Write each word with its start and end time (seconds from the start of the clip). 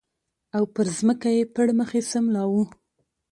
او 0.55 0.63
پر 0.73 0.87
ځمکه 0.97 1.29
یې 1.37 1.43
پړ 1.55 1.67
مخې 1.79 2.01
سملاوه 2.11 2.65